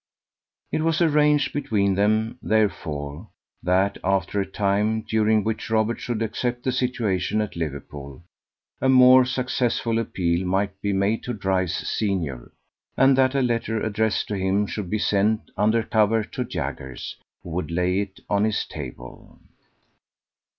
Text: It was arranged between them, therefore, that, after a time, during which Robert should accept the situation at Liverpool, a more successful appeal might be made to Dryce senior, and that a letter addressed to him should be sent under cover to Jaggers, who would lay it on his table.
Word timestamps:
It 0.71 0.81
was 0.81 0.99
arranged 0.99 1.53
between 1.53 1.93
them, 1.93 2.39
therefore, 2.41 3.29
that, 3.61 3.99
after 4.03 4.41
a 4.41 4.47
time, 4.49 5.01
during 5.01 5.43
which 5.43 5.69
Robert 5.69 5.99
should 5.99 6.23
accept 6.23 6.63
the 6.63 6.71
situation 6.71 7.39
at 7.39 7.55
Liverpool, 7.55 8.23
a 8.81 8.89
more 8.89 9.25
successful 9.25 9.99
appeal 9.99 10.43
might 10.43 10.81
be 10.81 10.91
made 10.91 11.21
to 11.25 11.33
Dryce 11.35 11.87
senior, 11.87 12.51
and 12.97 13.15
that 13.15 13.35
a 13.35 13.43
letter 13.43 13.79
addressed 13.79 14.27
to 14.29 14.35
him 14.35 14.65
should 14.65 14.89
be 14.89 14.97
sent 14.97 15.51
under 15.55 15.83
cover 15.83 16.23
to 16.23 16.45
Jaggers, 16.45 17.17
who 17.43 17.51
would 17.51 17.69
lay 17.69 17.99
it 17.99 18.21
on 18.27 18.43
his 18.43 18.65
table. 18.65 19.37